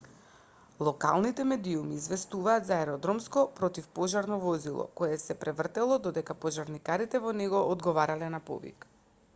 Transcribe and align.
локалните 0.85 1.43
медиуми 1.49 1.95
известуваат 2.03 2.65
за 2.69 2.73
аеродромско 2.77 3.43
противпожарно 3.59 4.39
возило 4.47 4.87
кое 5.03 5.21
се 5.27 5.37
превртело 5.45 6.01
додека 6.09 6.39
пожарникарите 6.47 7.25
во 7.29 7.37
него 7.43 7.63
одговарале 7.77 8.35
на 8.39 8.43
повик 8.51 8.93